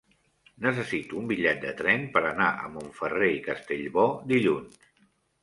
[0.65, 4.83] Necessito un bitllet de tren per anar a Montferrer i Castellbò dilluns.